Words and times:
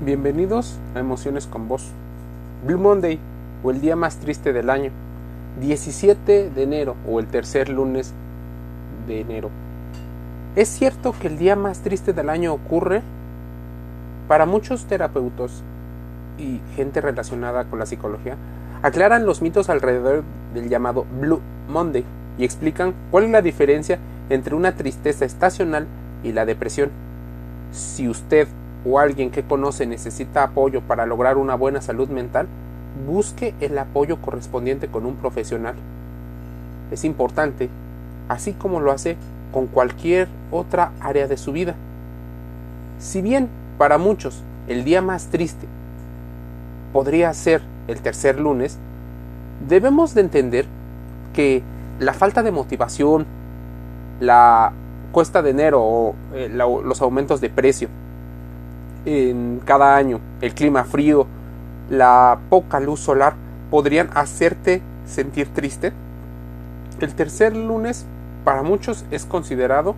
Bienvenidos 0.00 0.78
a 0.94 1.00
Emociones 1.00 1.48
con 1.48 1.66
Vos. 1.66 1.90
Blue 2.64 2.78
Monday 2.78 3.18
o 3.64 3.72
el 3.72 3.80
día 3.80 3.96
más 3.96 4.18
triste 4.18 4.52
del 4.52 4.70
año. 4.70 4.92
17 5.60 6.50
de 6.50 6.62
enero 6.62 6.94
o 7.04 7.18
el 7.18 7.26
tercer 7.26 7.68
lunes 7.68 8.14
de 9.08 9.22
enero. 9.22 9.50
¿Es 10.54 10.68
cierto 10.68 11.12
que 11.20 11.26
el 11.26 11.36
día 11.36 11.56
más 11.56 11.80
triste 11.80 12.12
del 12.12 12.28
año 12.28 12.52
ocurre? 12.54 13.02
Para 14.28 14.46
muchos 14.46 14.84
terapeutas 14.84 15.64
y 16.38 16.60
gente 16.76 17.00
relacionada 17.00 17.64
con 17.64 17.80
la 17.80 17.86
psicología, 17.86 18.36
aclaran 18.82 19.26
los 19.26 19.42
mitos 19.42 19.68
alrededor 19.68 20.22
del 20.54 20.68
llamado 20.68 21.06
Blue 21.20 21.40
Monday 21.68 22.04
y 22.38 22.44
explican 22.44 22.94
cuál 23.10 23.24
es 23.24 23.30
la 23.30 23.42
diferencia 23.42 23.98
entre 24.30 24.54
una 24.54 24.76
tristeza 24.76 25.24
estacional 25.24 25.88
y 26.22 26.30
la 26.30 26.46
depresión. 26.46 26.90
Si 27.72 28.08
usted 28.08 28.46
o 28.84 28.98
alguien 28.98 29.30
que 29.30 29.42
conoce 29.42 29.86
necesita 29.86 30.44
apoyo 30.44 30.80
para 30.82 31.06
lograr 31.06 31.36
una 31.36 31.54
buena 31.54 31.80
salud 31.80 32.08
mental, 32.08 32.46
busque 33.06 33.54
el 33.60 33.76
apoyo 33.78 34.20
correspondiente 34.20 34.88
con 34.88 35.06
un 35.06 35.16
profesional. 35.16 35.74
Es 36.90 37.04
importante, 37.04 37.68
así 38.28 38.52
como 38.52 38.80
lo 38.80 38.92
hace 38.92 39.16
con 39.52 39.66
cualquier 39.66 40.28
otra 40.50 40.92
área 41.00 41.26
de 41.26 41.36
su 41.36 41.52
vida. 41.52 41.74
Si 42.98 43.22
bien 43.22 43.48
para 43.78 43.98
muchos 43.98 44.42
el 44.68 44.84
día 44.84 45.02
más 45.02 45.26
triste 45.26 45.66
podría 46.92 47.32
ser 47.34 47.62
el 47.86 48.00
tercer 48.00 48.38
lunes, 48.38 48.78
debemos 49.68 50.14
de 50.14 50.20
entender 50.22 50.66
que 51.32 51.62
la 51.98 52.12
falta 52.12 52.42
de 52.42 52.50
motivación, 52.50 53.26
la 54.20 54.72
cuesta 55.12 55.42
de 55.42 55.50
enero 55.50 55.82
o 55.82 56.14
eh, 56.34 56.48
los 56.48 57.02
aumentos 57.02 57.40
de 57.40 57.50
precio 57.50 57.88
en 59.08 59.60
cada 59.64 59.96
año, 59.96 60.20
el 60.42 60.54
clima 60.54 60.84
frío, 60.84 61.26
la 61.88 62.38
poca 62.50 62.78
luz 62.78 63.00
solar, 63.00 63.34
podrían 63.70 64.10
hacerte 64.14 64.82
sentir 65.06 65.48
triste. 65.48 65.92
El 67.00 67.14
tercer 67.14 67.56
lunes 67.56 68.04
para 68.44 68.62
muchos 68.62 69.04
es 69.10 69.24
considerado 69.24 69.94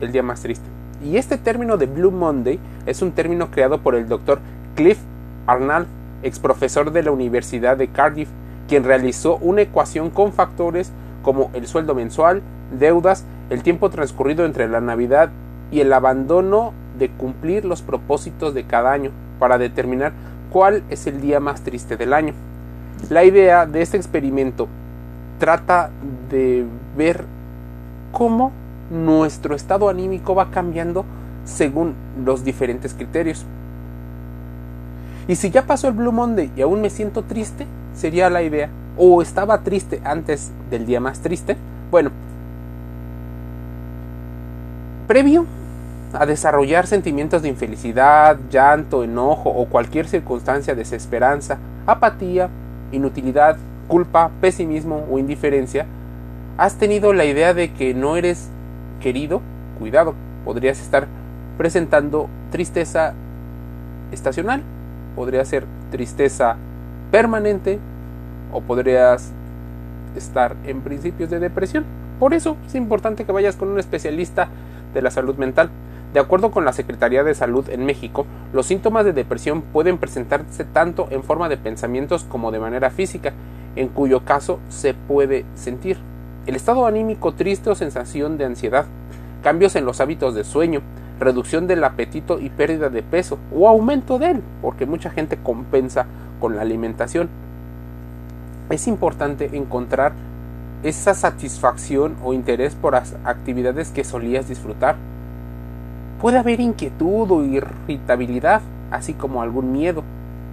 el 0.00 0.12
día 0.12 0.22
más 0.22 0.40
triste. 0.40 0.64
Y 1.04 1.18
este 1.18 1.36
término 1.36 1.76
de 1.76 1.86
Blue 1.86 2.10
Monday 2.10 2.58
es 2.86 3.02
un 3.02 3.12
término 3.12 3.50
creado 3.50 3.78
por 3.78 3.94
el 3.94 4.08
doctor 4.08 4.40
Cliff 4.74 4.98
Arnold, 5.46 5.86
ex 6.22 6.38
profesor 6.38 6.90
de 6.90 7.02
la 7.02 7.10
Universidad 7.10 7.76
de 7.76 7.88
Cardiff, 7.88 8.28
quien 8.66 8.84
realizó 8.84 9.36
una 9.36 9.60
ecuación 9.60 10.08
con 10.08 10.32
factores 10.32 10.90
como 11.22 11.50
el 11.52 11.66
sueldo 11.66 11.94
mensual, 11.94 12.42
deudas, 12.78 13.24
el 13.50 13.62
tiempo 13.62 13.90
transcurrido 13.90 14.46
entre 14.46 14.68
la 14.68 14.80
Navidad 14.80 15.30
y 15.70 15.80
el 15.80 15.92
abandono 15.92 16.72
de 16.98 17.10
cumplir 17.10 17.64
los 17.64 17.82
propósitos 17.82 18.54
de 18.54 18.64
cada 18.64 18.92
año 18.92 19.10
para 19.38 19.58
determinar 19.58 20.12
cuál 20.50 20.82
es 20.90 21.06
el 21.06 21.20
día 21.20 21.40
más 21.40 21.62
triste 21.62 21.96
del 21.96 22.12
año. 22.12 22.34
La 23.10 23.24
idea 23.24 23.66
de 23.66 23.82
este 23.82 23.96
experimento 23.96 24.68
trata 25.38 25.90
de 26.30 26.64
ver 26.96 27.24
cómo 28.12 28.52
nuestro 28.90 29.54
estado 29.54 29.88
anímico 29.88 30.34
va 30.34 30.50
cambiando 30.50 31.04
según 31.44 31.94
los 32.24 32.44
diferentes 32.44 32.94
criterios. 32.94 33.44
Y 35.26 35.36
si 35.36 35.50
ya 35.50 35.66
pasó 35.66 35.88
el 35.88 35.94
Blue 35.94 36.12
Monday 36.12 36.50
y 36.54 36.62
aún 36.62 36.80
me 36.80 36.90
siento 36.90 37.22
triste, 37.22 37.66
sería 37.94 38.30
la 38.30 38.42
idea, 38.42 38.68
o 38.96 39.22
estaba 39.22 39.62
triste 39.62 40.00
antes 40.04 40.52
del 40.70 40.86
día 40.86 41.00
más 41.00 41.20
triste, 41.20 41.56
bueno, 41.90 42.10
previo 45.06 45.46
a 46.14 46.26
desarrollar 46.26 46.86
sentimientos 46.86 47.42
de 47.42 47.48
infelicidad, 47.48 48.38
llanto, 48.50 49.02
enojo 49.02 49.50
o 49.50 49.66
cualquier 49.66 50.06
circunstancia 50.06 50.74
de 50.74 50.80
desesperanza, 50.80 51.58
apatía, 51.86 52.48
inutilidad, 52.92 53.56
culpa, 53.88 54.30
pesimismo 54.40 55.04
o 55.10 55.18
indiferencia, 55.18 55.86
has 56.56 56.76
tenido 56.76 57.12
la 57.12 57.24
idea 57.24 57.52
de 57.52 57.72
que 57.72 57.94
no 57.94 58.16
eres 58.16 58.48
querido, 59.00 59.42
cuidado, 59.78 60.14
podrías 60.44 60.80
estar 60.80 61.06
presentando 61.58 62.28
tristeza 62.50 63.14
estacional, 64.12 64.62
podría 65.16 65.44
ser 65.44 65.64
tristeza 65.90 66.56
permanente 67.10 67.78
o 68.52 68.60
podrías 68.60 69.32
estar 70.16 70.54
en 70.64 70.80
principios 70.80 71.30
de 71.30 71.40
depresión. 71.40 71.84
Por 72.20 72.34
eso 72.34 72.56
es 72.66 72.74
importante 72.76 73.24
que 73.24 73.32
vayas 73.32 73.56
con 73.56 73.68
un 73.68 73.80
especialista 73.80 74.48
de 74.94 75.02
la 75.02 75.10
salud 75.10 75.36
mental. 75.36 75.70
De 76.14 76.20
acuerdo 76.20 76.52
con 76.52 76.64
la 76.64 76.72
Secretaría 76.72 77.24
de 77.24 77.34
Salud 77.34 77.68
en 77.70 77.84
México, 77.84 78.24
los 78.52 78.66
síntomas 78.66 79.04
de 79.04 79.12
depresión 79.12 79.62
pueden 79.62 79.98
presentarse 79.98 80.64
tanto 80.64 81.08
en 81.10 81.24
forma 81.24 81.48
de 81.48 81.56
pensamientos 81.56 82.22
como 82.22 82.52
de 82.52 82.60
manera 82.60 82.90
física, 82.90 83.32
en 83.74 83.88
cuyo 83.88 84.24
caso 84.24 84.60
se 84.68 84.94
puede 84.94 85.44
sentir 85.56 85.98
el 86.46 86.54
estado 86.54 86.86
anímico 86.86 87.34
triste 87.34 87.68
o 87.68 87.74
sensación 87.74 88.38
de 88.38 88.44
ansiedad, 88.44 88.86
cambios 89.42 89.74
en 89.74 89.86
los 89.86 90.00
hábitos 90.00 90.36
de 90.36 90.44
sueño, 90.44 90.82
reducción 91.18 91.66
del 91.66 91.82
apetito 91.82 92.38
y 92.38 92.48
pérdida 92.48 92.90
de 92.90 93.02
peso 93.02 93.40
o 93.52 93.68
aumento 93.68 94.20
de 94.20 94.30
él, 94.30 94.42
porque 94.62 94.86
mucha 94.86 95.10
gente 95.10 95.36
compensa 95.42 96.06
con 96.38 96.54
la 96.54 96.62
alimentación. 96.62 97.28
Es 98.70 98.86
importante 98.86 99.50
encontrar 99.56 100.12
esa 100.84 101.12
satisfacción 101.12 102.14
o 102.22 102.34
interés 102.34 102.76
por 102.76 102.92
las 102.92 103.16
actividades 103.24 103.90
que 103.90 104.04
solías 104.04 104.46
disfrutar 104.46 104.94
Puede 106.24 106.38
haber 106.38 106.58
inquietud 106.58 107.30
o 107.30 107.44
irritabilidad, 107.44 108.62
así 108.90 109.12
como 109.12 109.42
algún 109.42 109.72
miedo. 109.72 110.02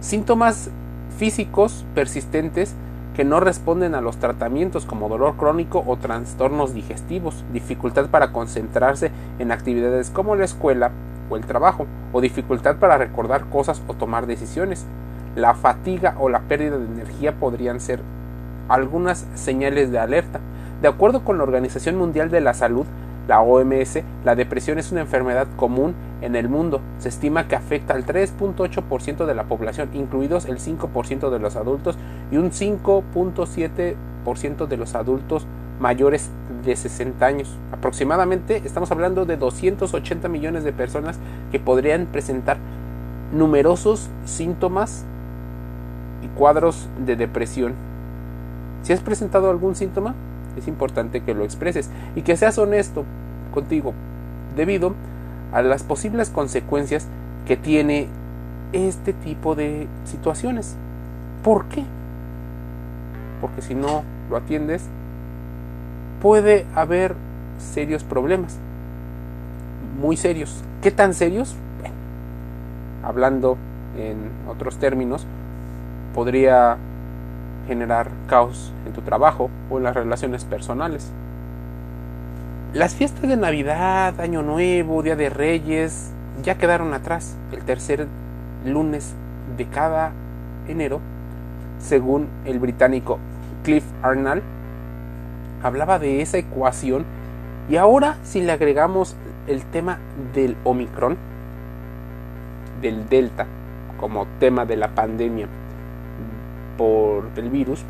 Síntomas 0.00 0.70
físicos 1.16 1.86
persistentes 1.94 2.74
que 3.14 3.22
no 3.22 3.38
responden 3.38 3.94
a 3.94 4.00
los 4.00 4.16
tratamientos 4.16 4.86
como 4.86 5.08
dolor 5.08 5.36
crónico 5.36 5.84
o 5.86 5.96
trastornos 5.96 6.74
digestivos, 6.74 7.44
dificultad 7.52 8.06
para 8.06 8.32
concentrarse 8.32 9.12
en 9.38 9.52
actividades 9.52 10.10
como 10.10 10.34
la 10.34 10.46
escuela 10.46 10.90
o 11.30 11.36
el 11.36 11.46
trabajo, 11.46 11.86
o 12.12 12.20
dificultad 12.20 12.78
para 12.78 12.98
recordar 12.98 13.44
cosas 13.44 13.82
o 13.86 13.94
tomar 13.94 14.26
decisiones. 14.26 14.84
La 15.36 15.54
fatiga 15.54 16.16
o 16.18 16.28
la 16.28 16.40
pérdida 16.40 16.76
de 16.76 16.86
energía 16.86 17.36
podrían 17.38 17.78
ser 17.78 18.00
algunas 18.68 19.28
señales 19.36 19.92
de 19.92 20.00
alerta. 20.00 20.40
De 20.82 20.88
acuerdo 20.88 21.24
con 21.24 21.38
la 21.38 21.44
Organización 21.44 21.96
Mundial 21.96 22.32
de 22.32 22.40
la 22.40 22.52
Salud, 22.52 22.84
la 23.28 23.40
OMS, 23.40 24.00
la 24.24 24.34
depresión 24.34 24.78
es 24.78 24.90
una 24.90 25.02
enfermedad 25.02 25.46
común 25.56 25.94
en 26.20 26.36
el 26.36 26.48
mundo. 26.48 26.80
Se 26.98 27.08
estima 27.08 27.48
que 27.48 27.56
afecta 27.56 27.94
al 27.94 28.04
3.8% 28.04 29.26
de 29.26 29.34
la 29.34 29.44
población, 29.44 29.90
incluidos 29.94 30.46
el 30.46 30.58
5% 30.58 31.30
de 31.30 31.38
los 31.38 31.56
adultos 31.56 31.96
y 32.30 32.36
un 32.36 32.50
5.7% 32.50 34.66
de 34.66 34.76
los 34.76 34.94
adultos 34.94 35.46
mayores 35.80 36.30
de 36.64 36.76
60 36.76 37.24
años. 37.24 37.56
Aproximadamente 37.72 38.62
estamos 38.64 38.90
hablando 38.90 39.24
de 39.24 39.36
280 39.36 40.28
millones 40.28 40.64
de 40.64 40.72
personas 40.72 41.18
que 41.50 41.60
podrían 41.60 42.06
presentar 42.06 42.58
numerosos 43.32 44.10
síntomas 44.24 45.04
y 46.22 46.28
cuadros 46.38 46.88
de 47.04 47.16
depresión. 47.16 47.74
Si 48.82 48.92
has 48.92 49.00
presentado 49.00 49.50
algún 49.50 49.74
síntoma, 49.74 50.14
es 50.56 50.68
importante 50.68 51.22
que 51.22 51.34
lo 51.34 51.44
expreses 51.44 51.90
y 52.14 52.22
que 52.22 52.36
seas 52.36 52.58
honesto 52.58 53.04
contigo 53.52 53.94
debido 54.56 54.94
a 55.52 55.62
las 55.62 55.82
posibles 55.82 56.30
consecuencias 56.30 57.06
que 57.46 57.56
tiene 57.56 58.08
este 58.72 59.12
tipo 59.12 59.54
de 59.54 59.86
situaciones. 60.04 60.76
¿Por 61.42 61.66
qué? 61.66 61.84
Porque 63.40 63.62
si 63.62 63.74
no 63.74 64.02
lo 64.30 64.36
atiendes, 64.36 64.84
puede 66.20 66.64
haber 66.74 67.14
serios 67.58 68.04
problemas. 68.04 68.56
Muy 70.00 70.16
serios. 70.16 70.62
¿Qué 70.80 70.90
tan 70.90 71.14
serios? 71.14 71.54
Bueno, 71.80 71.94
hablando 73.02 73.56
en 73.96 74.16
otros 74.48 74.78
términos, 74.78 75.26
podría 76.14 76.76
generar 77.66 78.08
caos 78.28 78.72
en 78.86 78.92
tu 78.92 79.02
trabajo 79.02 79.50
o 79.70 79.78
en 79.78 79.84
las 79.84 79.94
relaciones 79.94 80.44
personales. 80.44 81.10
Las 82.74 82.94
fiestas 82.94 83.22
de 83.22 83.36
Navidad, 83.36 84.18
Año 84.20 84.42
Nuevo, 84.42 85.02
Día 85.02 85.16
de 85.16 85.28
Reyes 85.28 86.10
ya 86.42 86.56
quedaron 86.56 86.94
atrás 86.94 87.36
el 87.52 87.62
tercer 87.62 88.06
lunes 88.64 89.14
de 89.56 89.66
cada 89.66 90.12
enero, 90.68 91.00
según 91.78 92.28
el 92.44 92.58
británico 92.58 93.18
Cliff 93.62 93.84
Arnold, 94.02 94.42
hablaba 95.62 95.98
de 95.98 96.22
esa 96.22 96.38
ecuación 96.38 97.04
y 97.68 97.76
ahora 97.76 98.16
si 98.24 98.40
le 98.40 98.52
agregamos 98.52 99.16
el 99.46 99.64
tema 99.64 99.98
del 100.34 100.56
Omicron, 100.64 101.16
del 102.80 103.08
Delta, 103.08 103.46
como 104.00 104.26
tema 104.40 104.64
de 104.64 104.76
la 104.76 104.88
pandemia, 104.88 105.46
por 106.82 107.30
el 107.36 107.48
virus, 107.48 107.84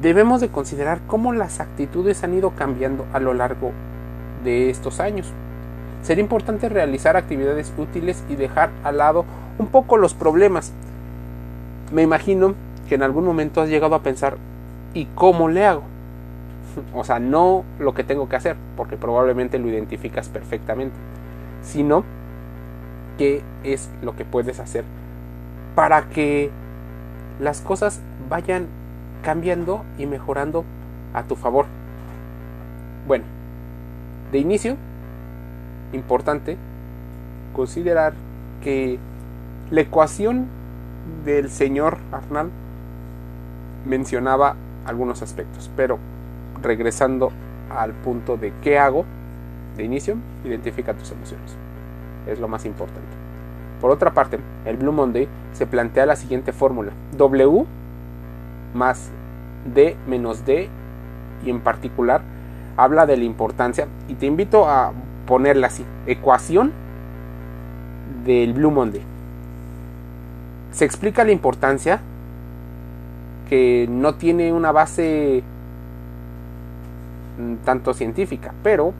debemos 0.00 0.40
de 0.40 0.48
considerar 0.48 1.00
cómo 1.08 1.32
las 1.32 1.58
actitudes 1.58 2.22
han 2.22 2.34
ido 2.34 2.50
cambiando 2.50 3.06
a 3.12 3.18
lo 3.18 3.34
largo 3.34 3.72
de 4.44 4.70
estos 4.70 5.00
años. 5.00 5.32
sería 6.02 6.22
importante 6.22 6.68
realizar 6.70 7.16
actividades 7.16 7.72
útiles 7.76 8.24
y 8.30 8.36
dejar 8.36 8.70
al 8.84 8.98
lado 8.98 9.26
un 9.58 9.66
poco 9.66 9.98
los 9.98 10.14
problemas. 10.14 10.72
Me 11.92 12.02
imagino 12.02 12.54
que 12.88 12.94
en 12.94 13.02
algún 13.02 13.24
momento 13.24 13.60
has 13.60 13.68
llegado 13.68 13.94
a 13.94 14.02
pensar, 14.02 14.36
¿y 14.94 15.06
cómo 15.14 15.48
le 15.48 15.66
hago? 15.66 15.82
O 16.94 17.04
sea, 17.04 17.18
no 17.18 17.64
lo 17.78 17.92
que 17.94 18.04
tengo 18.04 18.28
que 18.28 18.36
hacer, 18.36 18.56
porque 18.76 18.96
probablemente 18.96 19.58
lo 19.58 19.68
identificas 19.68 20.28
perfectamente, 20.28 20.94
sino 21.62 22.04
qué 23.18 23.42
es 23.64 23.90
lo 24.02 24.14
que 24.14 24.24
puedes 24.24 24.60
hacer 24.60 24.84
para 25.74 26.02
que 26.08 26.50
las 27.40 27.60
cosas 27.60 28.00
vayan 28.28 28.66
cambiando 29.22 29.84
y 29.98 30.06
mejorando 30.06 30.64
a 31.14 31.22
tu 31.24 31.36
favor. 31.36 31.66
Bueno, 33.06 33.24
de 34.30 34.38
inicio, 34.38 34.76
importante 35.92 36.56
considerar 37.54 38.12
que 38.62 38.98
la 39.70 39.80
ecuación 39.80 40.46
del 41.24 41.50
señor 41.50 41.98
Arnal 42.12 42.50
mencionaba 43.86 44.56
algunos 44.86 45.22
aspectos, 45.22 45.70
pero 45.76 45.98
regresando 46.62 47.32
al 47.70 47.92
punto 47.92 48.36
de 48.36 48.52
qué 48.62 48.78
hago, 48.78 49.04
de 49.76 49.84
inicio, 49.84 50.16
identifica 50.44 50.94
tus 50.94 51.10
emociones. 51.10 51.56
Es 52.26 52.38
lo 52.38 52.48
más 52.48 52.66
importante. 52.66 53.19
Por 53.80 53.90
otra 53.90 54.12
parte, 54.12 54.38
el 54.64 54.76
Blue 54.76 54.92
Monday 54.92 55.28
se 55.52 55.66
plantea 55.66 56.06
la 56.06 56.16
siguiente 56.16 56.52
fórmula. 56.52 56.92
W 57.16 57.64
más 58.74 59.10
D 59.74 59.96
menos 60.06 60.44
D 60.44 60.68
y 61.44 61.50
en 61.50 61.60
particular 61.60 62.22
habla 62.76 63.06
de 63.06 63.16
la 63.16 63.24
importancia 63.24 63.88
y 64.08 64.14
te 64.14 64.26
invito 64.26 64.68
a 64.68 64.92
ponerla 65.26 65.68
así. 65.68 65.84
Ecuación 66.06 66.72
del 68.24 68.52
Blue 68.52 68.70
Monday. 68.70 69.02
Se 70.72 70.84
explica 70.84 71.24
la 71.24 71.32
importancia 71.32 72.00
que 73.48 73.86
no 73.90 74.14
tiene 74.14 74.52
una 74.52 74.70
base 74.70 75.42
mm, 77.38 77.54
tanto 77.64 77.92
científica, 77.94 78.52
pero 78.62 78.94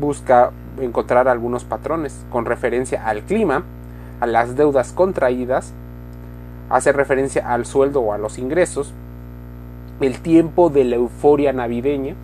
busca 0.00 0.50
encontrar 0.80 1.28
algunos 1.28 1.64
patrones 1.64 2.24
con 2.30 2.46
referencia 2.46 3.06
al 3.06 3.22
clima, 3.22 3.62
a 4.22 4.26
las 4.26 4.54
deudas 4.54 4.92
contraídas, 4.92 5.72
hace 6.70 6.92
referencia 6.92 7.52
al 7.52 7.66
sueldo 7.66 8.02
o 8.02 8.12
a 8.12 8.18
los 8.18 8.38
ingresos, 8.38 8.94
el 10.00 10.20
tiempo 10.20 10.70
de 10.70 10.84
la 10.84 10.94
euforia 10.94 11.52
navideña, 11.52 12.14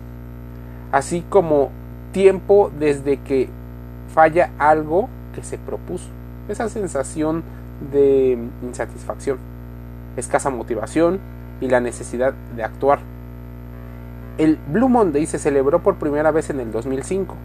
así 0.93 1.25
como 1.29 1.71
tiempo 2.13 2.71
desde 2.79 3.17
que 3.17 3.49
falla 4.13 4.51
algo 4.57 5.09
que 5.35 5.43
se 5.43 5.57
propuso. 5.57 6.07
Esa 6.47 6.69
sensación 6.69 7.43
de 7.91 8.37
insatisfacción, 8.63 9.37
escasa 10.15 10.49
motivación 10.49 11.19
y 11.59 11.67
la 11.67 11.81
necesidad 11.81 12.33
de 12.55 12.63
actuar. 12.63 12.99
El 14.37 14.57
Blue 14.71 14.87
Monday 14.87 15.25
se 15.25 15.37
celebró 15.37 15.79
por 15.83 15.95
primera 15.95 16.31
vez 16.31 16.49
en 16.49 16.61
el 16.61 16.71
2005, 16.71 17.35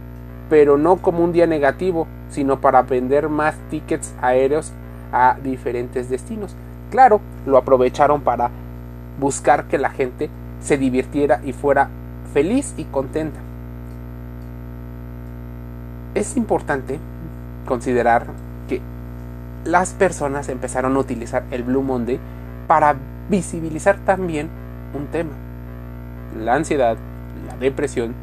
pero 0.49 0.77
no 0.77 0.97
como 0.97 1.25
un 1.25 1.33
día 1.33 1.47
negativo, 1.47 2.07
sino 2.31 2.61
para 2.61 2.83
vender 2.83 3.29
más 3.29 3.55
tickets 3.71 4.15
aéreos 4.21 4.73
a 5.13 5.37
diferentes 5.43 6.09
destinos. 6.09 6.55
Claro, 6.91 7.21
lo 7.47 7.57
aprovecharon 7.57 8.21
para 8.21 8.51
buscar 9.19 9.65
que 9.65 9.79
la 9.79 9.91
gente 9.91 10.29
se 10.61 10.77
divirtiera 10.77 11.41
y 11.45 11.53
fuera 11.53 11.89
feliz 12.33 12.75
y 12.77 12.85
contenta. 12.85 13.39
Es 16.15 16.37
importante 16.37 16.99
considerar 17.67 18.27
que 18.69 18.81
las 19.65 19.93
personas 19.93 20.49
empezaron 20.49 20.97
a 20.97 20.99
utilizar 20.99 21.45
el 21.51 21.63
Blue 21.63 21.83
Monday 21.83 22.19
para 22.67 22.97
visibilizar 23.29 23.99
también 24.05 24.49
un 24.95 25.07
tema, 25.07 25.33
la 26.39 26.55
ansiedad, 26.55 26.97
la 27.49 27.57
depresión 27.57 28.15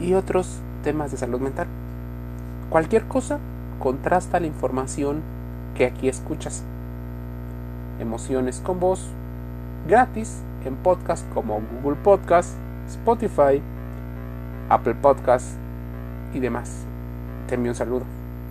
y 0.00 0.14
otros 0.14 0.60
temas 0.82 1.10
de 1.10 1.16
salud 1.16 1.40
mental. 1.40 1.66
Cualquier 2.70 3.04
cosa 3.04 3.38
contrasta 3.78 4.40
la 4.40 4.46
información 4.46 5.22
que 5.74 5.86
aquí 5.86 6.08
escuchas 6.08 6.62
emociones 8.00 8.60
con 8.64 8.80
voz 8.80 9.08
gratis 9.86 10.42
en 10.64 10.76
podcasts 10.76 11.26
como 11.34 11.60
Google 11.82 12.00
Podcast, 12.02 12.50
Spotify, 12.88 13.60
Apple 14.68 14.94
Podcast 14.94 15.56
y 16.32 16.40
demás. 16.40 16.84
Te 17.48 17.54
envío 17.54 17.72
un 17.72 17.76
saludo. 17.76 18.13